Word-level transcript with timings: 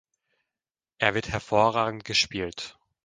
Er 0.97 1.13
wird 1.13 1.29
hervorragend 1.29 2.05
gespielt. 2.05 2.75